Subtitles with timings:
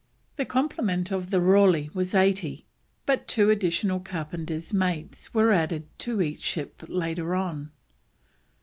[0.35, 2.65] The complement of the Raleigh was eighty,
[3.05, 7.71] but two additional carpenters' mates were added to each ship later on.